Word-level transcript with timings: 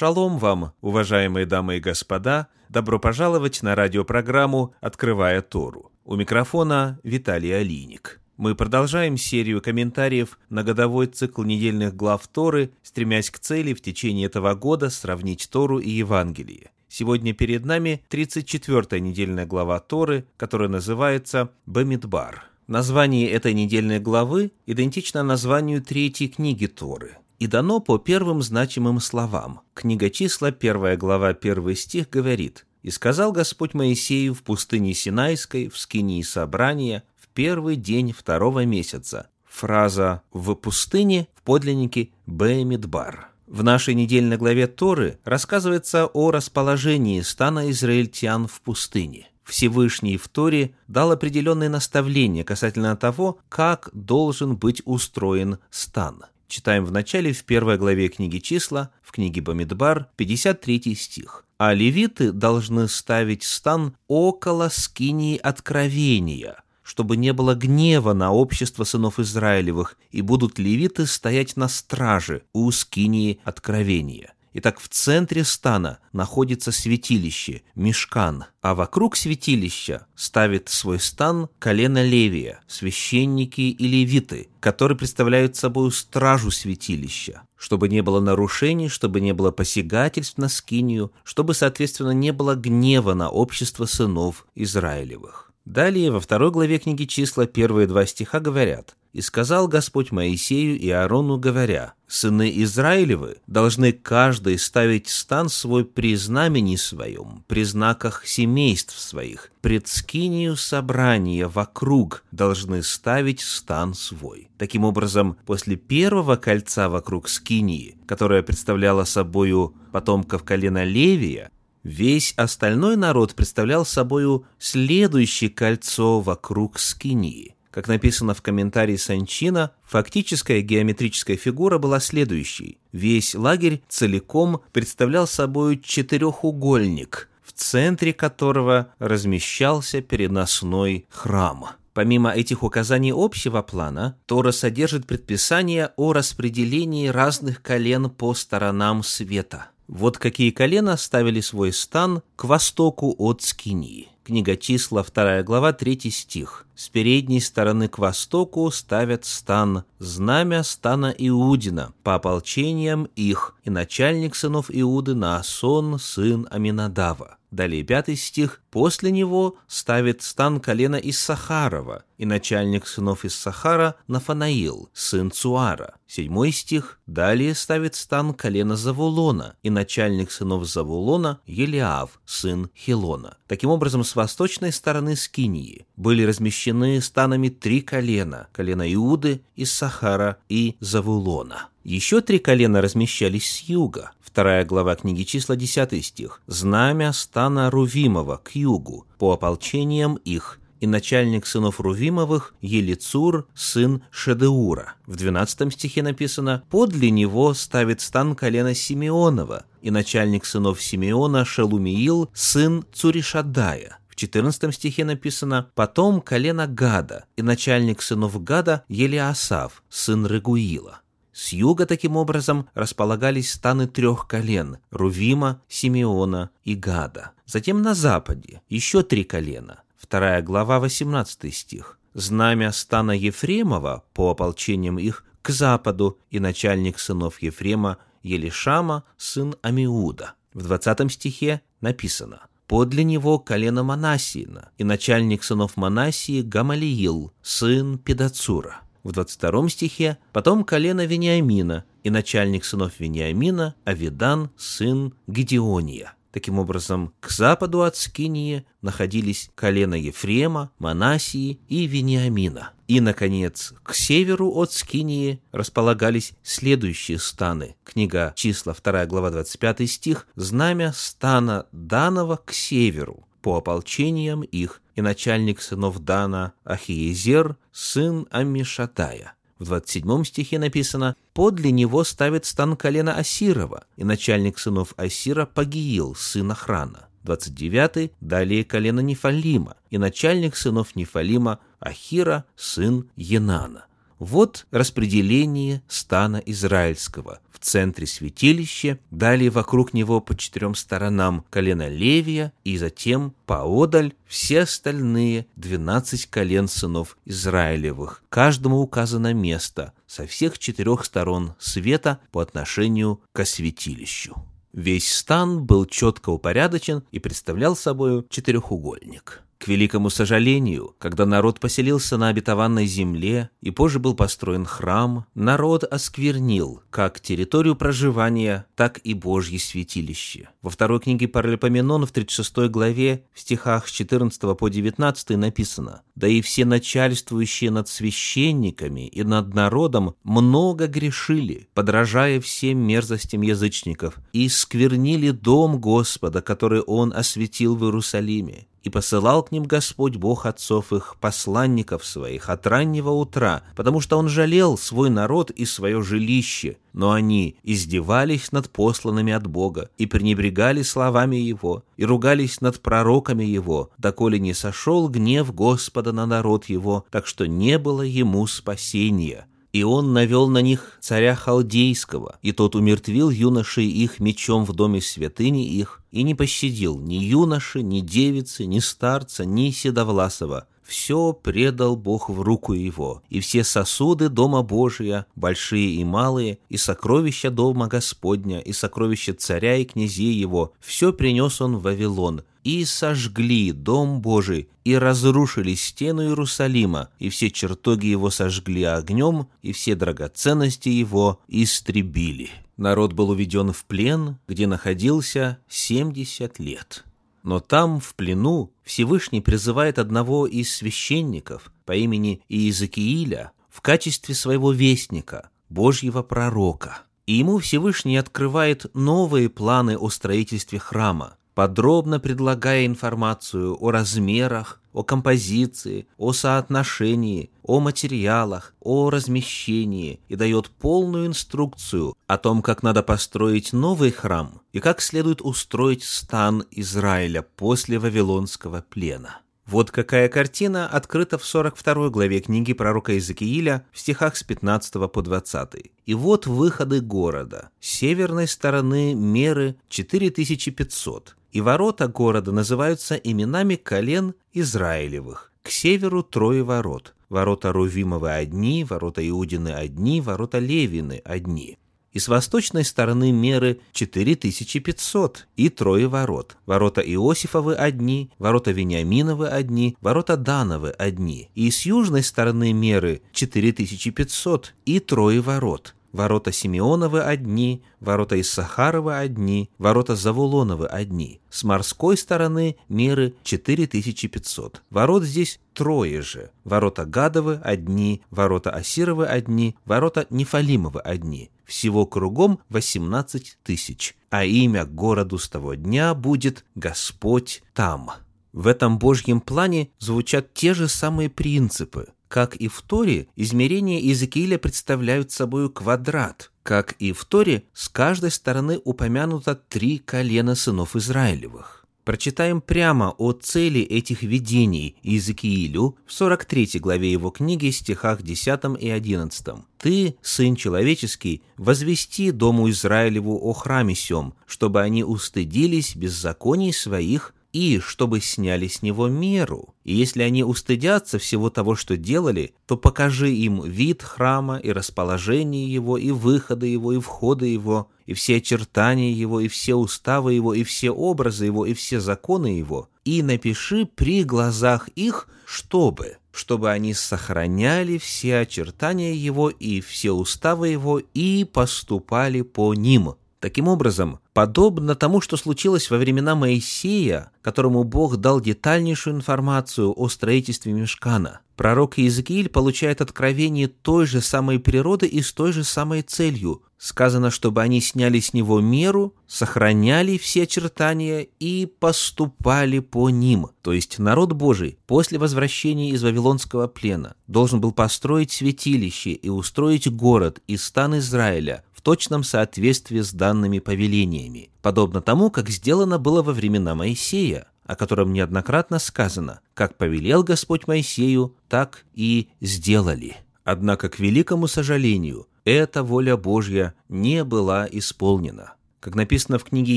Шалом 0.00 0.38
вам, 0.38 0.72
уважаемые 0.80 1.44
дамы 1.44 1.76
и 1.76 1.78
господа! 1.78 2.46
Добро 2.70 2.98
пожаловать 2.98 3.62
на 3.62 3.74
радиопрограмму 3.74 4.72
«Открывая 4.80 5.42
Тору». 5.42 5.92
У 6.06 6.16
микрофона 6.16 6.98
Виталий 7.02 7.54
Алиник. 7.54 8.18
Мы 8.38 8.54
продолжаем 8.54 9.18
серию 9.18 9.60
комментариев 9.60 10.38
на 10.48 10.64
годовой 10.64 11.06
цикл 11.08 11.42
недельных 11.42 11.94
глав 11.94 12.26
Торы, 12.28 12.70
стремясь 12.82 13.30
к 13.30 13.40
цели 13.40 13.74
в 13.74 13.82
течение 13.82 14.24
этого 14.24 14.54
года 14.54 14.88
сравнить 14.88 15.50
Тору 15.50 15.78
и 15.78 15.90
Евангелие. 15.90 16.70
Сегодня 16.88 17.34
перед 17.34 17.66
нами 17.66 18.02
34-я 18.08 19.00
недельная 19.00 19.44
глава 19.44 19.80
Торы, 19.80 20.24
которая 20.38 20.70
называется 20.70 21.50
«Бамидбар». 21.66 22.44
Название 22.68 23.28
этой 23.28 23.52
недельной 23.52 24.00
главы 24.00 24.52
идентично 24.64 25.22
названию 25.22 25.82
третьей 25.82 26.28
книги 26.28 26.68
Торы 26.68 27.18
и 27.40 27.46
дано 27.46 27.80
по 27.80 27.98
первым 27.98 28.42
значимым 28.42 29.00
словам. 29.00 29.62
Книга 29.74 30.10
числа, 30.10 30.52
первая 30.52 30.96
глава, 30.96 31.32
первый 31.32 31.74
стих 31.74 32.10
говорит 32.10 32.66
«И 32.82 32.90
сказал 32.90 33.32
Господь 33.32 33.72
Моисею 33.74 34.34
в 34.34 34.42
пустыне 34.42 34.92
Синайской, 34.94 35.68
в 35.68 35.78
скинии 35.78 36.22
собрания, 36.22 37.02
в 37.16 37.28
первый 37.28 37.76
день 37.76 38.12
второго 38.12 38.66
месяца». 38.66 39.28
Фраза 39.46 40.22
«в 40.30 40.54
пустыне» 40.54 41.28
в 41.34 41.42
подлиннике 41.42 42.10
«Бэмидбар». 42.26 43.28
В 43.46 43.64
нашей 43.64 43.94
недельной 43.94 44.36
главе 44.36 44.66
Торы 44.66 45.18
рассказывается 45.24 46.06
о 46.06 46.30
расположении 46.30 47.22
стана 47.22 47.70
израильтян 47.70 48.46
в 48.46 48.60
пустыне. 48.60 49.28
Всевышний 49.44 50.18
в 50.18 50.28
Торе 50.28 50.74
дал 50.86 51.10
определенные 51.10 51.70
наставления 51.70 52.44
касательно 52.44 52.96
того, 52.96 53.38
как 53.48 53.88
должен 53.92 54.56
быть 54.56 54.82
устроен 54.84 55.58
стан. 55.70 56.26
Читаем 56.50 56.84
в 56.84 56.90
начале 56.90 57.32
в 57.32 57.44
первой 57.44 57.78
главе 57.78 58.08
книги 58.08 58.38
«Числа», 58.38 58.90
в 59.04 59.12
книге 59.12 59.40
Бамидбар, 59.40 60.08
53 60.16 60.96
стих. 60.96 61.44
«А 61.58 61.72
левиты 61.72 62.32
должны 62.32 62.88
ставить 62.88 63.44
стан 63.44 63.94
около 64.08 64.68
скинии 64.68 65.38
откровения, 65.38 66.64
чтобы 66.82 67.16
не 67.16 67.32
было 67.32 67.54
гнева 67.54 68.14
на 68.14 68.32
общество 68.32 68.82
сынов 68.82 69.20
Израилевых, 69.20 69.96
и 70.10 70.22
будут 70.22 70.58
левиты 70.58 71.06
стоять 71.06 71.56
на 71.56 71.68
страже 71.68 72.42
у 72.52 72.68
скинии 72.72 73.38
откровения». 73.44 74.34
Итак, 74.52 74.80
в 74.80 74.88
центре 74.88 75.44
стана 75.44 76.00
находится 76.12 76.72
святилище, 76.72 77.62
мешкан, 77.76 78.46
а 78.60 78.74
вокруг 78.74 79.16
святилища 79.16 80.06
ставит 80.16 80.68
свой 80.68 80.98
стан 80.98 81.48
колено 81.60 82.04
Левия, 82.04 82.60
священники 82.66 83.60
и 83.60 83.86
левиты, 83.86 84.48
которые 84.58 84.98
представляют 84.98 85.54
собой 85.54 85.92
стражу 85.92 86.50
святилища, 86.50 87.42
чтобы 87.56 87.88
не 87.88 88.02
было 88.02 88.18
нарушений, 88.18 88.88
чтобы 88.88 89.20
не 89.20 89.32
было 89.32 89.52
посягательств 89.52 90.36
на 90.36 90.48
скинию, 90.48 91.12
чтобы, 91.22 91.54
соответственно, 91.54 92.10
не 92.10 92.32
было 92.32 92.56
гнева 92.56 93.14
на 93.14 93.30
общество 93.30 93.84
сынов 93.84 94.46
Израилевых. 94.56 95.52
Далее, 95.64 96.10
во 96.10 96.18
второй 96.18 96.50
главе 96.50 96.78
книги 96.78 97.04
числа, 97.04 97.46
первые 97.46 97.86
два 97.86 98.04
стиха 98.04 98.40
говорят 98.40 98.96
«И 99.12 99.20
сказал 99.22 99.66
Господь 99.66 100.12
Моисею 100.12 100.78
и 100.78 100.88
Аарону, 100.90 101.36
говоря, 101.36 101.94
«Сыны 102.06 102.52
Израилевы 102.62 103.38
должны 103.46 103.92
каждый 103.92 104.58
ставить 104.58 105.08
стан 105.08 105.48
свой 105.48 105.84
при 105.84 106.14
знамени 106.14 106.76
своем, 106.76 107.44
при 107.48 107.64
знаках 107.64 108.26
семейств 108.26 108.98
своих, 108.98 109.50
пред 109.62 109.88
скинию 109.88 110.56
собрания 110.56 111.48
вокруг 111.48 112.24
должны 112.30 112.82
ставить 112.82 113.40
стан 113.40 113.94
свой». 113.94 114.48
Таким 114.58 114.84
образом, 114.84 115.36
после 115.44 115.76
первого 115.76 116.36
кольца 116.36 116.88
вокруг 116.88 117.28
скинии, 117.28 117.96
которое 118.06 118.42
представляло 118.42 119.04
собою 119.04 119.74
потомков 119.92 120.44
колена 120.44 120.84
Левия, 120.84 121.50
Весь 121.82 122.34
остальной 122.36 122.96
народ 122.96 123.34
представлял 123.34 123.86
собою 123.86 124.44
следующее 124.58 125.48
кольцо 125.48 126.20
вокруг 126.20 126.78
скинии. 126.78 127.56
Как 127.70 127.86
написано 127.86 128.34
в 128.34 128.42
комментарии 128.42 128.96
Санчина, 128.96 129.70
фактическая 129.84 130.60
геометрическая 130.60 131.36
фигура 131.36 131.78
была 131.78 132.00
следующей. 132.00 132.78
Весь 132.92 133.34
лагерь 133.34 133.82
целиком 133.88 134.62
представлял 134.72 135.28
собой 135.28 135.80
четырехугольник, 135.80 137.28
в 137.42 137.52
центре 137.52 138.12
которого 138.12 138.92
размещался 138.98 140.02
переносной 140.02 141.06
храм. 141.10 141.66
Помимо 141.92 142.30
этих 142.30 142.62
указаний 142.62 143.12
общего 143.14 143.62
плана, 143.62 144.16
Тора 144.26 144.52
содержит 144.52 145.06
предписание 145.06 145.92
о 145.96 146.12
распределении 146.12 147.08
разных 147.08 147.62
колен 147.62 148.10
по 148.10 148.34
сторонам 148.34 149.02
света. 149.02 149.66
Вот 149.86 150.18
какие 150.18 150.50
колена 150.50 150.96
ставили 150.96 151.40
свой 151.40 151.72
стан 151.72 152.22
к 152.36 152.44
востоку 152.44 153.14
от 153.18 153.42
Скинии. 153.42 154.08
Книга 154.30 154.56
числа, 154.56 155.02
2 155.02 155.42
глава, 155.42 155.72
3 155.72 156.08
стих. 156.08 156.64
С 156.76 156.88
передней 156.88 157.40
стороны 157.40 157.88
к 157.88 157.98
востоку 157.98 158.70
ставят 158.70 159.24
стан, 159.24 159.82
знамя 159.98 160.62
стана 160.62 161.12
Иудина, 161.18 161.92
по 162.04 162.14
ополчениям 162.14 163.08
их, 163.16 163.56
и 163.64 163.70
начальник 163.70 164.36
сынов 164.36 164.66
Иуды 164.68 165.16
Наасон, 165.16 165.98
сын 165.98 166.46
Аминадава. 166.48 167.38
Далее 167.50 167.82
пятый 167.82 168.14
стих. 168.14 168.62
«После 168.70 169.10
него 169.10 169.56
ставит 169.66 170.22
стан 170.22 170.60
колена 170.60 170.96
Иссахарова, 170.96 172.04
и 172.18 172.24
начальник 172.24 172.86
сынов 172.86 173.24
Иссахара 173.24 173.96
Нафанаил, 174.06 174.88
сын 174.92 175.30
Цуара». 175.30 175.94
Седьмой 176.06 176.50
стих. 176.50 176.98
Далее 177.06 177.54
ставит 177.54 177.94
стан 177.94 178.34
колена 178.34 178.74
Завулона, 178.74 179.54
и 179.62 179.70
начальник 179.70 180.32
сынов 180.32 180.64
Завулона 180.66 181.38
Елиав, 181.46 182.20
сын 182.24 182.68
Хилона. 182.76 183.36
Таким 183.46 183.70
образом, 183.70 184.02
с 184.02 184.16
восточной 184.16 184.72
стороны 184.72 185.14
Скинии 185.14 185.86
были 185.96 186.24
размещены 186.24 187.00
станами 187.00 187.48
три 187.48 187.80
колена– 187.80 188.48
колено 188.52 188.92
Иуды, 188.92 189.42
Иссахара 189.54 190.38
и 190.48 190.76
Завулона. 190.80 191.68
Еще 191.84 192.20
три 192.20 192.38
колена 192.40 192.80
размещались 192.80 193.50
с 193.50 193.60
юга. 193.62 194.10
Вторая 194.20 194.64
глава 194.64 194.94
книги 194.96 195.24
числа, 195.24 195.56
10 195.56 196.04
стих. 196.04 196.42
«Знамя 196.46 197.12
стана 197.12 197.70
Рувимова 197.70 198.36
к 198.36 198.54
югу, 198.60 199.06
по 199.18 199.32
ополчениям 199.32 200.16
их, 200.16 200.60
и 200.80 200.86
начальник 200.86 201.46
сынов 201.46 201.80
Рувимовых 201.80 202.54
Елицур, 202.60 203.46
сын 203.54 204.02
Шедеура». 204.10 204.94
В 205.06 205.16
12 205.16 205.72
стихе 205.72 206.02
написано 206.02 206.64
«Подле 206.70 207.10
него 207.10 207.54
ставит 207.54 208.00
стан 208.00 208.34
колена 208.34 208.74
Симеонова, 208.74 209.64
и 209.82 209.90
начальник 209.90 210.44
сынов 210.46 210.82
Симеона 210.82 211.44
Шалумиил, 211.44 212.30
сын 212.32 212.84
Цуришадая». 212.92 213.98
В 214.08 214.16
14 214.16 214.74
стихе 214.74 215.04
написано 215.04 215.70
«Потом 215.74 216.20
колено 216.20 216.66
Гада, 216.66 217.24
и 217.36 217.42
начальник 217.42 218.02
сынов 218.02 218.42
Гада 218.42 218.84
Елиасав, 218.88 219.82
сын 219.88 220.26
Регуила». 220.26 220.99
С 221.40 221.54
юга 221.54 221.86
таким 221.86 222.18
образом 222.18 222.68
располагались 222.74 223.52
станы 223.52 223.86
трех 223.86 224.28
колен– 224.28 224.76
Рувима, 224.90 225.62
Симеона 225.68 226.50
и 226.64 226.74
Гада. 226.74 227.30
Затем 227.46 227.80
на 227.80 227.94
западе 227.94 228.60
еще 228.68 229.02
три 229.02 229.24
колена. 229.24 229.80
Вторая 229.96 230.42
глава, 230.42 230.78
18 230.80 231.54
стих. 231.54 231.98
Знамя 232.12 232.72
стана 232.72 233.12
Ефремова 233.12 234.04
по 234.12 234.32
ополчениям 234.32 234.98
их 234.98 235.24
к 235.40 235.48
западу 235.48 236.18
и 236.30 236.38
начальник 236.40 236.98
сынов 236.98 237.40
Ефрема 237.40 237.96
Елишама, 238.22 239.04
сын 239.16 239.54
Амиуда. 239.62 240.34
В 240.52 240.62
20 240.62 241.10
стихе 241.10 241.62
написано 241.80 242.42
«Подле 242.66 243.02
него 243.02 243.38
колено 243.38 243.82
Манасиина 243.82 244.68
и 244.76 244.84
начальник 244.84 245.42
сынов 245.42 245.78
Манасии 245.78 246.42
Гамалиил, 246.42 247.32
сын 247.40 247.96
Педацура» 247.96 248.82
в 249.02 249.12
22 249.12 249.68
стихе, 249.68 250.18
потом 250.32 250.64
колено 250.64 251.06
Вениамина 251.06 251.84
и 252.02 252.10
начальник 252.10 252.64
сынов 252.64 252.98
Вениамина 252.98 253.74
Авидан, 253.84 254.50
сын 254.56 255.14
Гедеония. 255.26 256.14
Таким 256.32 256.60
образом, 256.60 257.12
к 257.20 257.30
западу 257.30 257.82
от 257.82 257.96
Скинии 257.96 258.64
находились 258.82 259.50
колено 259.56 259.94
Ефрема, 259.94 260.70
Манасии 260.78 261.58
и 261.68 261.86
Вениамина. 261.86 262.70
И, 262.86 263.00
наконец, 263.00 263.74
к 263.82 263.94
северу 263.94 264.52
от 264.52 264.72
Скинии 264.72 265.40
располагались 265.50 266.32
следующие 266.42 267.18
станы. 267.18 267.76
Книга 267.84 268.32
числа 268.36 268.74
2 268.80 269.06
глава 269.06 269.30
25 269.30 269.90
стих 269.90 270.28
«Знамя 270.36 270.92
стана 270.92 271.66
Данова 271.72 272.36
к 272.36 272.52
северу, 272.52 273.26
по 273.42 273.56
ополчениям 273.56 274.42
их, 274.42 274.80
и 274.94 275.02
начальник 275.02 275.62
сынов 275.62 275.98
Дана 276.00 276.52
Ахиезер, 276.64 277.56
сын 277.72 278.26
Амишатая. 278.30 279.34
В 279.58 279.64
27 279.64 280.24
стихе 280.24 280.58
написано 280.58 281.16
«Подле 281.34 281.70
него 281.70 282.02
ставит 282.04 282.46
стан 282.46 282.76
колена 282.76 283.14
Асирова, 283.14 283.84
и 283.96 284.04
начальник 284.04 284.58
сынов 284.58 284.94
Асира 284.96 285.46
Пагиил, 285.46 286.14
сын 286.14 286.50
Охрана». 286.50 287.08
29 287.24 288.12
далее 288.20 288.64
колено 288.64 289.00
Нефалима, 289.00 289.76
и 289.90 289.98
начальник 289.98 290.56
сынов 290.56 290.96
Нефалима 290.96 291.60
Ахира, 291.78 292.46
сын 292.56 293.10
Енана. 293.16 293.84
Вот 294.20 294.66
распределение 294.70 295.82
стана 295.88 296.36
израильского. 296.44 297.40
В 297.50 297.58
центре 297.58 298.06
святилища, 298.06 298.98
далее 299.10 299.48
вокруг 299.48 299.94
него 299.94 300.20
по 300.20 300.36
четырем 300.36 300.74
сторонам 300.74 301.44
колено 301.48 301.88
Левия, 301.88 302.52
и 302.62 302.76
затем 302.76 303.34
поодаль 303.46 304.12
все 304.26 304.60
остальные 304.60 305.46
двенадцать 305.56 306.26
колен 306.26 306.68
сынов 306.68 307.16
Израилевых. 307.24 308.22
Каждому 308.28 308.80
указано 308.80 309.32
место 309.32 309.94
со 310.06 310.26
всех 310.26 310.58
четырех 310.58 311.06
сторон 311.06 311.54
света 311.58 312.20
по 312.30 312.40
отношению 312.40 313.22
к 313.32 313.44
святилищу. 313.46 314.36
Весь 314.74 315.12
стан 315.12 315.64
был 315.64 315.86
четко 315.86 316.28
упорядочен 316.28 317.04
и 317.10 317.18
представлял 317.18 317.74
собой 317.74 318.26
четырехугольник. 318.28 319.42
К 319.60 319.68
великому 319.68 320.08
сожалению, 320.08 320.96
когда 320.98 321.26
народ 321.26 321.60
поселился 321.60 322.16
на 322.16 322.28
обетованной 322.28 322.86
земле 322.86 323.50
и 323.60 323.70
позже 323.70 323.98
был 323.98 324.14
построен 324.14 324.64
храм, 324.64 325.26
народ 325.34 325.84
осквернил 325.84 326.82
как 326.88 327.20
территорию 327.20 327.76
проживания, 327.76 328.64
так 328.74 329.00
и 329.04 329.12
Божье 329.12 329.58
святилище. 329.58 330.48
Во 330.62 330.70
второй 330.70 331.00
книге 331.00 331.28
Паралипоменон 331.28 332.06
в 332.06 332.10
36 332.10 332.70
главе 332.70 333.26
в 333.34 333.40
стихах 333.40 333.86
с 333.86 333.90
14 333.90 334.40
по 334.56 334.68
19 334.68 335.36
написано 335.36 336.00
«Да 336.14 336.26
и 336.26 336.40
все 336.40 336.64
начальствующие 336.64 337.70
над 337.70 337.86
священниками 337.86 339.08
и 339.08 339.22
над 339.24 339.52
народом 339.52 340.14
много 340.24 340.86
грешили, 340.86 341.68
подражая 341.74 342.40
всем 342.40 342.78
мерзостям 342.78 343.42
язычников, 343.42 344.20
и 344.32 344.48
сквернили 344.48 345.32
дом 345.32 345.78
Господа, 345.78 346.40
который 346.40 346.80
Он 346.80 347.12
осветил 347.12 347.76
в 347.76 347.84
Иерусалиме 347.84 348.68
и 348.82 348.90
посылал 348.90 349.42
к 349.42 349.52
ним 349.52 349.64
Господь 349.64 350.16
Бог 350.16 350.46
отцов 350.46 350.92
их, 350.92 351.16
посланников 351.20 352.04
своих, 352.04 352.48
от 352.48 352.66
раннего 352.66 353.10
утра, 353.10 353.62
потому 353.76 354.00
что 354.00 354.18
Он 354.18 354.28
жалел 354.28 354.78
свой 354.78 355.10
народ 355.10 355.50
и 355.50 355.64
свое 355.64 356.02
жилище, 356.02 356.78
но 356.92 357.12
они 357.12 357.56
издевались 357.62 358.52
над 358.52 358.70
посланными 358.70 359.32
от 359.32 359.46
Бога 359.46 359.90
и 359.98 360.06
пренебрегали 360.06 360.82
словами 360.82 361.36
Его, 361.36 361.84
и 361.96 362.04
ругались 362.04 362.60
над 362.60 362.80
пророками 362.80 363.44
Его, 363.44 363.90
доколе 363.98 364.38
не 364.38 364.54
сошел 364.54 365.08
гнев 365.08 365.54
Господа 365.54 366.12
на 366.12 366.26
народ 366.26 366.66
Его, 366.66 367.04
так 367.10 367.26
что 367.26 367.46
не 367.46 367.78
было 367.78 368.02
Ему 368.02 368.46
спасения 368.46 369.46
и 369.72 369.82
он 369.82 370.12
навел 370.12 370.48
на 370.48 370.62
них 370.62 370.98
царя 371.00 371.34
Халдейского, 371.34 372.38
и 372.42 372.52
тот 372.52 372.74
умертвил 372.74 373.30
юношей 373.30 373.86
их 373.86 374.20
мечом 374.20 374.64
в 374.64 374.72
доме 374.72 375.00
святыни 375.00 375.66
их, 375.66 376.02
и 376.10 376.22
не 376.22 376.34
пощадил 376.34 376.98
ни 376.98 377.14
юноши, 377.14 377.82
ни 377.82 378.00
девицы, 378.00 378.66
ни 378.66 378.80
старца, 378.80 379.44
ни 379.44 379.70
седовласова. 379.70 380.66
Все 380.82 381.32
предал 381.32 381.94
Бог 381.94 382.28
в 382.28 382.40
руку 382.40 382.72
его, 382.72 383.22
и 383.28 383.38
все 383.38 383.62
сосуды 383.62 384.28
Дома 384.28 384.62
Божия, 384.62 385.24
большие 385.36 385.94
и 385.94 386.02
малые, 386.02 386.58
и 386.68 386.76
сокровища 386.76 387.52
Дома 387.52 387.86
Господня, 387.86 388.58
и 388.58 388.72
сокровища 388.72 389.32
царя 389.34 389.76
и 389.76 389.84
князей 389.84 390.32
его, 390.32 390.72
все 390.80 391.12
принес 391.12 391.60
он 391.60 391.76
в 391.76 391.82
Вавилон, 391.82 392.42
и 392.64 392.84
сожгли 392.84 393.72
Дом 393.72 394.20
Божий, 394.20 394.68
и 394.84 394.94
разрушили 394.94 395.74
стену 395.74 396.22
Иерусалима, 396.22 397.10
и 397.18 397.28
все 397.28 397.50
чертоги 397.50 398.06
его 398.06 398.30
сожгли 398.30 398.84
огнем, 398.84 399.48
и 399.62 399.72
все 399.72 399.94
драгоценности 399.94 400.88
его 400.88 401.40
истребили. 401.48 402.50
Народ 402.76 403.12
был 403.12 403.30
уведен 403.30 403.72
в 403.72 403.84
плен, 403.84 404.38
где 404.48 404.66
находился 404.66 405.58
семьдесят 405.68 406.58
лет. 406.58 407.04
Но 407.42 407.60
там, 407.60 408.00
в 408.00 408.14
плену, 408.14 408.72
Всевышний 408.82 409.40
призывает 409.40 409.98
одного 409.98 410.46
из 410.46 410.74
священников 410.74 411.72
по 411.86 411.92
имени 411.92 412.42
Иезекииля 412.48 413.52
в 413.68 413.80
качестве 413.80 414.34
своего 414.34 414.72
вестника, 414.72 415.50
Божьего 415.68 416.22
пророка. 416.22 417.02
И 417.26 417.34
ему 417.34 417.58
Всевышний 417.58 418.16
открывает 418.16 418.86
новые 418.94 419.48
планы 419.48 419.96
о 419.96 420.10
строительстве 420.10 420.78
храма, 420.78 421.36
подробно 421.60 422.18
предлагая 422.18 422.86
информацию 422.86 423.76
о 423.78 423.90
размерах, 423.90 424.80
о 424.94 425.02
композиции, 425.02 426.06
о 426.16 426.32
соотношении, 426.32 427.50
о 427.62 427.80
материалах, 427.80 428.72
о 428.80 429.10
размещении 429.10 430.20
и 430.30 430.36
дает 430.36 430.70
полную 430.70 431.26
инструкцию 431.26 432.14
о 432.26 432.38
том, 432.38 432.62
как 432.62 432.82
надо 432.82 433.02
построить 433.02 433.74
новый 433.74 434.10
храм 434.10 434.62
и 434.72 434.80
как 434.80 435.02
следует 435.02 435.42
устроить 435.42 436.02
стан 436.02 436.64
Израиля 436.70 437.42
после 437.42 437.98
Вавилонского 437.98 438.82
плена. 438.88 439.40
Вот 439.66 439.90
какая 439.90 440.30
картина 440.30 440.88
открыта 440.88 441.36
в 441.36 441.44
42 441.44 442.08
главе 442.08 442.40
книги 442.40 442.72
пророка 442.72 443.12
Иезекииля 443.12 443.84
в 443.92 444.00
стихах 444.00 444.36
с 444.36 444.42
15 444.42 445.12
по 445.12 445.22
20. 445.22 445.92
«И 446.06 446.14
вот 446.14 446.46
выходы 446.46 447.02
города. 447.02 447.68
С 447.80 447.90
северной 447.90 448.48
стороны 448.48 449.14
меры 449.14 449.76
4500, 449.90 451.36
и 451.52 451.60
ворота 451.60 452.08
города 452.08 452.52
называются 452.52 453.14
именами 453.14 453.76
колен 453.76 454.34
Израилевых. 454.52 455.52
К 455.62 455.70
северу 455.70 456.22
трое 456.22 456.62
ворот. 456.62 457.14
Ворота 457.28 457.72
Рувимовы 457.72 458.30
одни, 458.30 458.84
ворота 458.84 459.26
Иудины 459.28 459.68
одни, 459.68 460.20
ворота 460.20 460.58
Левины 460.58 461.22
одни. 461.24 461.78
И 462.12 462.18
с 462.18 462.26
восточной 462.26 462.84
стороны 462.84 463.30
меры 463.30 463.80
4500 463.92 465.46
и 465.56 465.68
трое 465.68 466.08
ворот. 466.08 466.56
Ворота 466.66 467.02
Иосифовы 467.02 467.76
одни, 467.76 468.30
ворота 468.38 468.72
Вениаминовы 468.72 469.46
одни, 469.46 469.96
ворота 470.00 470.36
Дановы 470.36 470.90
одни. 470.90 471.50
И 471.54 471.70
с 471.70 471.86
южной 471.86 472.24
стороны 472.24 472.72
меры 472.72 473.22
4500 473.32 474.74
и 474.86 474.98
трое 474.98 475.40
ворот. 475.40 475.94
Ворота 476.12 476.50
Симеоновы 476.50 477.22
одни, 477.22 477.84
ворота 478.00 478.40
Иссахаровы 478.40 479.16
одни, 479.16 479.70
ворота 479.78 480.16
Завулоновы 480.16 480.86
одни. 480.86 481.40
С 481.50 481.62
морской 481.62 482.16
стороны 482.16 482.76
меры 482.88 483.34
4500. 483.44 484.82
Ворот 484.90 485.22
здесь 485.22 485.60
трое 485.72 486.20
же. 486.22 486.50
Ворота 486.64 487.04
Гадовы 487.04 487.60
одни, 487.62 488.22
ворота 488.30 488.70
Асировы 488.70 489.26
одни, 489.26 489.76
ворота 489.84 490.26
Нефалимовы 490.30 491.00
одни. 491.00 491.50
Всего 491.64 492.06
кругом 492.06 492.58
18 492.70 493.58
тысяч. 493.62 494.16
А 494.30 494.44
имя 494.44 494.84
городу 494.84 495.38
с 495.38 495.48
того 495.48 495.74
дня 495.74 496.14
будет 496.14 496.64
«Господь 496.74 497.62
там». 497.72 498.10
В 498.52 498.66
этом 498.66 498.98
Божьем 498.98 499.40
плане 499.40 499.90
звучат 500.00 500.52
те 500.54 500.74
же 500.74 500.88
самые 500.88 501.28
принципы. 501.28 502.08
Как 502.30 502.54
и 502.54 502.68
в 502.68 502.80
Торе, 502.82 503.26
измерения 503.34 503.98
Иезекииля 503.98 504.56
представляют 504.56 505.32
собой 505.32 505.68
квадрат. 505.68 506.52
Как 506.62 506.92
и 507.00 507.10
в 507.10 507.24
Торе, 507.24 507.64
с 507.74 507.88
каждой 507.88 508.30
стороны 508.30 508.80
упомянуто 508.84 509.56
три 509.56 509.98
колена 509.98 510.54
сынов 510.54 510.94
Израилевых. 510.94 511.84
Прочитаем 512.04 512.60
прямо 512.60 513.10
о 513.18 513.32
цели 513.32 513.80
этих 513.80 514.22
видений 514.22 514.94
Иезекиилю 515.02 515.96
в 516.06 516.12
43 516.12 516.78
главе 516.78 517.10
его 517.10 517.30
книги, 517.30 517.68
стихах 517.70 518.22
10 518.22 518.60
и 518.78 518.88
11. 518.88 519.46
«Ты, 519.78 520.14
сын 520.22 520.54
человеческий, 520.54 521.42
возвести 521.56 522.30
дому 522.30 522.70
Израилеву 522.70 523.40
о 523.42 523.52
храме 523.54 523.96
сем, 523.96 524.34
чтобы 524.46 524.82
они 524.82 525.02
устыдились 525.02 525.96
беззаконий 525.96 526.72
своих 526.72 527.34
и 527.52 527.78
чтобы 527.80 528.20
сняли 528.20 528.66
с 528.68 528.82
него 528.82 529.08
меру. 529.08 529.74
И 529.84 529.94
если 529.94 530.22
они 530.22 530.44
устыдятся 530.44 531.18
всего 531.18 531.50
того, 531.50 531.74
что 531.74 531.96
делали, 531.96 532.54
то 532.66 532.76
покажи 532.76 533.32
им 533.32 533.62
вид 533.64 534.02
храма 534.02 534.58
и 534.58 534.72
расположение 534.72 535.72
его, 535.72 535.98
и 535.98 536.10
выхода 536.10 536.66
его, 536.66 536.92
и 536.92 537.00
входа 537.00 537.46
его, 537.46 537.90
и 538.06 538.14
все 538.14 538.36
очертания 538.36 539.12
его, 539.12 539.40
и 539.40 539.48
все 539.48 539.74
уставы 539.74 540.34
его, 540.34 540.54
и 540.54 540.64
все 540.64 540.90
образы 540.90 541.46
его, 541.46 541.66
и 541.66 541.74
все 541.74 542.00
законы 542.00 542.48
его, 542.58 542.88
и 543.04 543.22
напиши 543.22 543.86
при 543.86 544.24
глазах 544.24 544.88
их, 544.96 545.28
чтобы, 545.44 546.18
чтобы 546.30 546.70
они 546.70 546.94
сохраняли 546.94 547.98
все 547.98 548.38
очертания 548.38 549.14
его 549.14 549.50
и 549.50 549.80
все 549.80 550.12
уставы 550.12 550.68
его 550.68 551.00
и 551.14 551.44
поступали 551.44 552.42
по 552.42 552.74
ним. 552.74 553.14
Таким 553.40 553.68
образом, 553.68 554.20
подобно 554.34 554.94
тому, 554.94 555.22
что 555.22 555.38
случилось 555.38 555.90
во 555.90 555.96
времена 555.96 556.34
Моисея, 556.34 557.30
которому 557.40 557.84
Бог 557.84 558.18
дал 558.18 558.38
детальнейшую 558.38 559.16
информацию 559.16 559.94
о 559.96 560.10
строительстве 560.10 560.74
Мешкана, 560.74 561.40
пророк 561.56 561.96
Иезекииль 561.96 562.50
получает 562.50 563.00
откровение 563.00 563.68
той 563.68 564.04
же 564.06 564.20
самой 564.20 564.58
природы 564.58 565.06
и 565.06 565.22
с 565.22 565.32
той 565.32 565.52
же 565.52 565.64
самой 565.64 566.02
целью. 566.02 566.62
Сказано, 566.76 567.30
чтобы 567.30 567.60
они 567.60 567.80
сняли 567.82 568.20
с 568.20 568.32
него 568.32 568.60
меру, 568.60 569.14
сохраняли 569.26 570.16
все 570.16 570.44
очертания 570.44 571.26
и 571.38 571.66
поступали 571.66 572.78
по 572.78 573.10
ним. 573.10 573.48
То 573.60 573.74
есть 573.74 573.98
народ 573.98 574.32
Божий 574.32 574.78
после 574.86 575.18
возвращения 575.18 575.90
из 575.90 576.02
Вавилонского 576.02 576.68
плена 576.68 577.16
должен 577.26 577.60
был 577.60 577.72
построить 577.72 578.32
святилище 578.32 579.10
и 579.10 579.28
устроить 579.28 579.90
город 579.90 580.40
и 580.46 580.56
стан 580.56 580.96
Израиля 580.98 581.64
в 581.80 581.82
точном 581.82 582.24
соответствии 582.24 583.00
с 583.00 583.10
данными 583.10 583.58
повелениями, 583.58 584.50
подобно 584.60 585.00
тому, 585.00 585.30
как 585.30 585.48
сделано 585.48 585.98
было 585.98 586.22
во 586.22 586.34
времена 586.34 586.74
Моисея, 586.74 587.46
о 587.64 587.74
котором 587.74 588.12
неоднократно 588.12 588.78
сказано, 588.78 589.40
как 589.54 589.78
повелел 589.78 590.22
Господь 590.22 590.66
Моисею, 590.66 591.34
так 591.48 591.86
и 591.94 592.28
сделали. 592.42 593.16
Однако, 593.44 593.88
к 593.88 593.98
великому 593.98 594.46
сожалению, 594.46 595.26
эта 595.46 595.82
воля 595.82 596.18
Божья 596.18 596.74
не 596.90 597.24
была 597.24 597.66
исполнена. 597.70 598.52
Как 598.80 598.94
написано 598.94 599.38
в 599.38 599.44
книге 599.44 599.76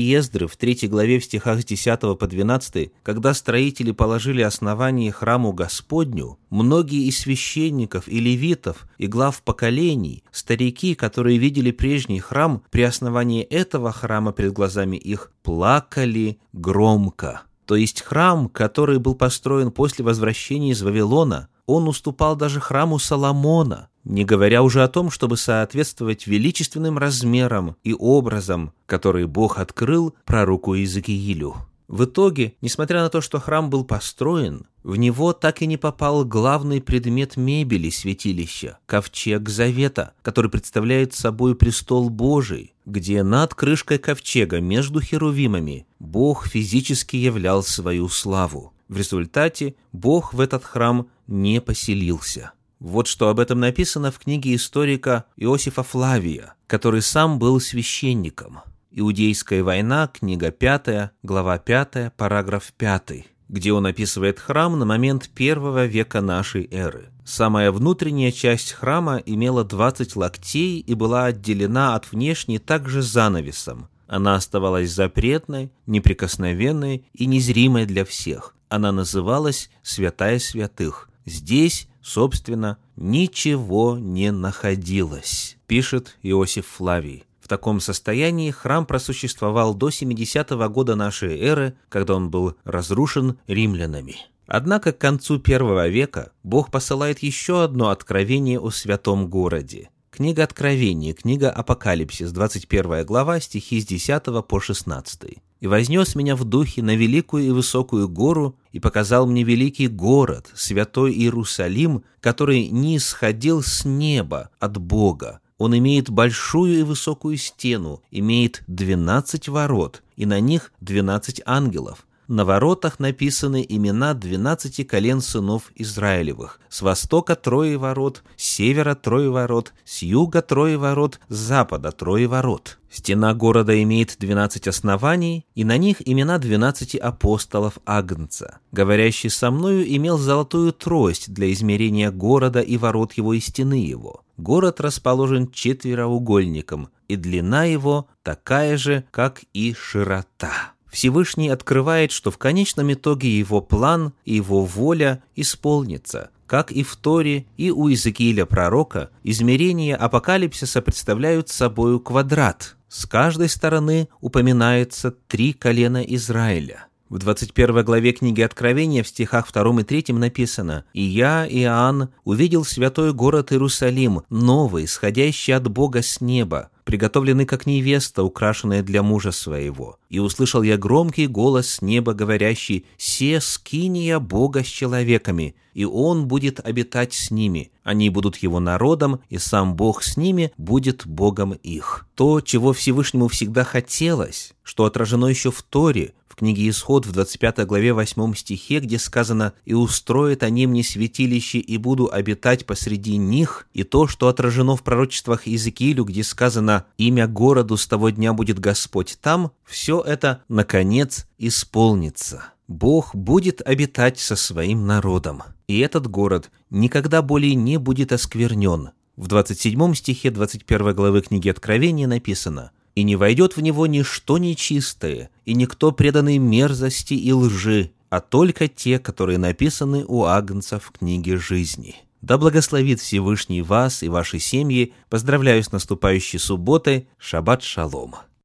Ездры, 0.00 0.46
в 0.46 0.56
третьей 0.56 0.88
главе 0.88 1.18
в 1.18 1.24
стихах 1.24 1.60
с 1.60 1.64
10 1.66 2.00
по 2.18 2.26
12, 2.26 2.90
когда 3.02 3.34
строители 3.34 3.90
положили 3.90 4.40
основание 4.40 5.12
храму 5.12 5.52
Господню, 5.52 6.38
многие 6.48 7.06
из 7.06 7.18
священников 7.18 8.08
и 8.08 8.18
левитов, 8.18 8.88
и 8.96 9.06
глав 9.06 9.42
поколений, 9.42 10.24
старики, 10.32 10.94
которые 10.94 11.36
видели 11.36 11.70
прежний 11.70 12.18
храм, 12.18 12.62
при 12.70 12.80
основании 12.80 13.42
этого 13.42 13.92
храма 13.92 14.32
перед 14.32 14.54
глазами 14.54 14.96
их, 14.96 15.30
плакали 15.42 16.38
громко. 16.54 17.42
То 17.66 17.76
есть 17.76 18.00
храм, 18.00 18.48
который 18.48 18.98
был 18.98 19.14
построен 19.14 19.70
после 19.70 20.02
возвращения 20.02 20.70
из 20.70 20.80
Вавилона, 20.80 21.48
он 21.66 21.88
уступал 21.88 22.36
даже 22.36 22.58
храму 22.58 22.98
Соломона, 22.98 23.88
не 24.04 24.24
говоря 24.24 24.62
уже 24.62 24.82
о 24.82 24.88
том, 24.88 25.10
чтобы 25.10 25.36
соответствовать 25.36 26.26
величественным 26.26 26.98
размерам 26.98 27.76
и 27.82 27.94
образам, 27.94 28.72
которые 28.86 29.26
Бог 29.26 29.58
открыл 29.58 30.14
пророку 30.24 30.74
Иезекиилю. 30.74 31.56
В 31.88 32.04
итоге, 32.04 32.54
несмотря 32.62 33.02
на 33.02 33.10
то, 33.10 33.20
что 33.20 33.38
храм 33.40 33.68
был 33.68 33.84
построен, 33.84 34.66
в 34.82 34.96
него 34.96 35.32
так 35.32 35.60
и 35.60 35.66
не 35.66 35.76
попал 35.76 36.24
главный 36.24 36.80
предмет 36.80 37.36
мебели 37.36 37.90
святилища– 37.90 38.78
ковчег 38.86 39.48
Завета, 39.48 40.14
который 40.22 40.50
представляет 40.50 41.12
собой 41.12 41.54
престол 41.54 42.08
Божий, 42.08 42.74
где 42.86 43.22
над 43.22 43.54
крышкой 43.54 43.98
ковчега 43.98 44.60
между 44.60 45.00
херувимами 45.00 45.86
Бог 45.98 46.46
физически 46.46 47.16
являл 47.16 47.62
свою 47.62 48.08
славу. 48.08 48.72
В 48.88 48.96
результате 48.96 49.74
Бог 49.92 50.32
в 50.32 50.40
этот 50.40 50.64
храм 50.64 51.08
не 51.26 51.60
поселился. 51.60 52.52
Вот 52.84 53.06
что 53.06 53.30
об 53.30 53.40
этом 53.40 53.60
написано 53.60 54.12
в 54.12 54.18
книге 54.18 54.54
историка 54.54 55.24
Иосифа 55.38 55.82
Флавия, 55.82 56.52
который 56.66 57.00
сам 57.00 57.38
был 57.38 57.58
священником. 57.58 58.60
«Иудейская 58.90 59.64
война», 59.64 60.06
книга 60.06 60.50
5, 60.50 61.12
глава 61.22 61.56
5, 61.56 62.12
параграф 62.14 62.74
5, 62.76 63.24
где 63.48 63.72
он 63.72 63.86
описывает 63.86 64.38
храм 64.38 64.78
на 64.78 64.84
момент 64.84 65.30
первого 65.30 65.86
века 65.86 66.20
нашей 66.20 66.68
эры. 66.70 67.08
Самая 67.24 67.72
внутренняя 67.72 68.30
часть 68.30 68.72
храма 68.72 69.16
имела 69.16 69.64
20 69.64 70.14
локтей 70.14 70.80
и 70.80 70.92
была 70.92 71.24
отделена 71.24 71.94
от 71.94 72.12
внешней 72.12 72.58
также 72.58 73.00
занавесом. 73.00 73.88
Она 74.08 74.34
оставалась 74.34 74.92
запретной, 74.92 75.72
неприкосновенной 75.86 77.06
и 77.14 77.24
незримой 77.24 77.86
для 77.86 78.04
всех. 78.04 78.54
Она 78.68 78.92
называлась 78.92 79.70
«Святая 79.82 80.38
святых», 80.38 81.08
Здесь, 81.26 81.88
собственно, 82.02 82.78
ничего 82.96 83.96
не 83.98 84.30
находилось, 84.30 85.56
пишет 85.66 86.18
Иосиф 86.22 86.66
Флавий. 86.66 87.24
В 87.40 87.48
таком 87.48 87.80
состоянии 87.80 88.50
храм 88.50 88.86
просуществовал 88.86 89.74
до 89.74 89.88
70-го 89.88 90.68
года 90.70 90.94
нашей 90.94 91.38
эры, 91.38 91.74
когда 91.90 92.14
он 92.14 92.30
был 92.30 92.56
разрушен 92.64 93.38
римлянами. 93.46 94.16
Однако 94.46 94.92
к 94.92 94.98
концу 94.98 95.38
первого 95.38 95.88
века 95.88 96.32
Бог 96.42 96.70
посылает 96.70 97.20
еще 97.20 97.62
одно 97.62 97.90
откровение 97.90 98.60
о 98.60 98.70
святом 98.70 99.28
городе. 99.28 99.90
Книга 100.14 100.44
Откровения, 100.44 101.12
книга 101.12 101.50
Апокалипсис, 101.50 102.30
21 102.30 103.04
глава, 103.04 103.40
стихи 103.40 103.80
с 103.80 103.84
10 103.84 104.46
по 104.46 104.60
16 104.60 105.38
и 105.58 105.66
вознес 105.66 106.14
меня 106.14 106.36
в 106.36 106.44
духе 106.44 106.84
на 106.84 106.94
великую 106.94 107.42
и 107.42 107.50
высокую 107.50 108.08
гору, 108.08 108.56
и 108.70 108.78
показал 108.78 109.26
мне 109.26 109.42
великий 109.42 109.88
город, 109.88 110.52
святой 110.54 111.12
Иерусалим, 111.14 112.04
который 112.20 112.68
не 112.68 112.98
исходил 112.98 113.60
с 113.60 113.84
неба 113.84 114.50
от 114.60 114.76
Бога. 114.78 115.40
Он 115.58 115.76
имеет 115.76 116.10
большую 116.10 116.78
и 116.78 116.82
высокую 116.84 117.36
стену, 117.36 118.00
имеет 118.12 118.62
двенадцать 118.68 119.48
ворот, 119.48 120.04
и 120.14 120.26
на 120.26 120.38
них 120.38 120.70
двенадцать 120.80 121.42
ангелов, 121.44 122.06
на 122.28 122.44
воротах 122.44 122.98
написаны 122.98 123.64
имена 123.68 124.14
двенадцати 124.14 124.84
колен 124.84 125.20
сынов 125.20 125.70
Израилевых. 125.74 126.60
С 126.68 126.82
востока 126.82 127.36
трое 127.36 127.76
ворот, 127.76 128.22
с 128.36 128.44
севера 128.44 128.94
трое 128.94 129.30
ворот, 129.30 129.72
с 129.84 130.02
юга 130.02 130.42
трое 130.42 130.76
ворот, 130.76 131.20
с 131.28 131.36
запада 131.36 131.92
трое 131.92 132.26
ворот. 132.26 132.78
Стена 132.90 133.34
города 133.34 133.82
имеет 133.82 134.16
двенадцать 134.20 134.68
оснований, 134.68 135.44
и 135.54 135.64
на 135.64 135.76
них 135.76 135.96
имена 136.06 136.38
двенадцати 136.38 136.96
апостолов 136.96 137.78
Агнца. 137.84 138.58
Говорящий 138.70 139.30
со 139.30 139.50
мною 139.50 139.84
имел 139.96 140.16
золотую 140.16 140.72
трость 140.72 141.32
для 141.34 141.52
измерения 141.52 142.12
города 142.12 142.60
и 142.60 142.76
ворот 142.76 143.14
его 143.14 143.34
и 143.34 143.40
стены 143.40 143.84
его. 143.84 144.22
Город 144.36 144.80
расположен 144.80 145.50
четвероугольником, 145.50 146.88
и 147.08 147.16
длина 147.16 147.64
его 147.64 148.08
такая 148.22 148.76
же, 148.76 149.04
как 149.10 149.42
и 149.52 149.74
широта. 149.74 150.73
Всевышний 150.94 151.48
открывает, 151.48 152.12
что 152.12 152.30
в 152.30 152.38
конечном 152.38 152.92
итоге 152.92 153.28
его 153.36 153.60
план 153.60 154.12
и 154.24 154.36
его 154.36 154.64
воля 154.64 155.24
исполнится. 155.34 156.30
Как 156.46 156.70
и 156.70 156.84
в 156.84 156.94
Торе, 156.94 157.46
и 157.56 157.72
у 157.72 157.88
Иезекииля 157.88 158.46
пророка, 158.46 159.10
измерения 159.24 159.96
апокалипсиса 159.96 160.80
представляют 160.82 161.48
собою 161.48 161.98
квадрат. 161.98 162.76
С 162.88 163.06
каждой 163.06 163.48
стороны 163.48 164.08
упоминается 164.20 165.10
три 165.10 165.52
колена 165.52 166.00
Израиля. 166.02 166.86
В 167.10 167.18
21 167.18 167.84
главе 167.84 168.12
книги 168.12 168.40
Откровения 168.40 169.02
в 169.02 169.08
стихах 169.08 169.52
2 169.52 169.80
и 169.80 169.84
3 169.84 170.14
написано 170.14 170.86
«И 170.94 171.02
я, 171.02 171.46
Иоанн, 171.46 172.08
увидел 172.24 172.64
святой 172.64 173.12
город 173.12 173.52
Иерусалим, 173.52 174.22
новый, 174.30 174.88
сходящий 174.88 175.54
от 175.54 175.70
Бога 175.70 176.00
с 176.00 176.22
неба, 176.22 176.70
приготовленный 176.84 177.44
как 177.44 177.66
невеста, 177.66 178.22
украшенная 178.22 178.82
для 178.82 179.02
мужа 179.02 179.32
своего. 179.32 179.98
И 180.08 180.18
услышал 180.18 180.62
я 180.62 180.78
громкий 180.78 181.26
голос 181.26 181.68
с 181.68 181.82
неба, 181.82 182.14
говорящий, 182.14 182.86
«Се 182.96 183.38
скиния 183.42 184.18
Бога 184.18 184.64
с 184.64 184.66
человеками, 184.66 185.56
и 185.74 185.84
Он 185.84 186.26
будет 186.26 186.58
обитать 186.60 187.12
с 187.12 187.30
ними. 187.30 187.70
Они 187.82 188.08
будут 188.08 188.36
Его 188.38 188.60
народом, 188.60 189.20
и 189.28 189.36
сам 189.36 189.76
Бог 189.76 190.02
с 190.02 190.16
ними 190.16 190.52
будет 190.56 191.06
Богом 191.06 191.52
их». 191.52 192.06
То, 192.14 192.40
чего 192.40 192.72
Всевышнему 192.72 193.28
всегда 193.28 193.62
хотелось, 193.62 194.54
что 194.62 194.84
отражено 194.84 195.26
еще 195.26 195.50
в 195.50 195.62
Торе, 195.62 196.14
в 196.34 196.36
книге 196.36 196.68
Исход 196.68 197.06
в 197.06 197.12
25 197.12 197.64
главе 197.64 197.92
8 197.92 198.34
стихе, 198.34 198.80
где 198.80 198.98
сказано 198.98 199.52
«И 199.64 199.72
устроят 199.72 200.42
они 200.42 200.66
мне 200.66 200.82
святилище, 200.82 201.58
и 201.58 201.76
буду 201.76 202.10
обитать 202.12 202.66
посреди 202.66 203.16
них», 203.18 203.68
и 203.72 203.84
то, 203.84 204.08
что 204.08 204.26
отражено 204.26 204.74
в 204.74 204.82
пророчествах 204.82 205.46
Иезекиилю, 205.46 206.02
где 206.02 206.24
сказано 206.24 206.86
«Имя 206.98 207.28
городу 207.28 207.76
с 207.76 207.86
того 207.86 208.10
дня 208.10 208.32
будет 208.32 208.58
Господь 208.58 209.16
там», 209.22 209.52
все 209.64 210.00
это, 210.00 210.42
наконец, 210.48 211.28
исполнится. 211.38 212.46
Бог 212.66 213.14
будет 213.14 213.62
обитать 213.64 214.18
со 214.18 214.34
своим 214.34 214.88
народом, 214.88 215.44
и 215.68 215.78
этот 215.78 216.08
город 216.08 216.50
никогда 216.68 217.22
более 217.22 217.54
не 217.54 217.76
будет 217.76 218.10
осквернен. 218.10 218.90
В 219.16 219.28
27 219.28 219.94
стихе 219.94 220.32
21 220.32 220.96
главы 220.96 221.22
книги 221.22 221.48
Откровения 221.48 222.08
написано– 222.08 222.72
и 222.94 223.02
не 223.02 223.16
войдет 223.16 223.56
в 223.56 223.60
него 223.60 223.86
ничто 223.86 224.38
нечистое, 224.38 225.30
и 225.44 225.54
никто 225.54 225.92
преданный 225.92 226.38
мерзости 226.38 227.14
и 227.14 227.32
лжи, 227.32 227.90
а 228.10 228.20
только 228.20 228.68
те, 228.68 228.98
которые 228.98 229.38
написаны 229.38 230.04
у 230.06 230.24
Агнца 230.24 230.78
в 230.78 230.92
книге 230.92 231.36
жизни. 231.36 231.96
Да 232.22 232.38
благословит 232.38 233.00
Всевышний 233.00 233.60
вас 233.60 234.02
и 234.02 234.08
ваши 234.08 234.38
семьи. 234.38 234.94
Поздравляю 235.10 235.62
с 235.62 235.72
наступающей 235.72 236.38
субботой. 236.38 237.06
Шаббат 237.18 237.62
шалом. 237.62 238.14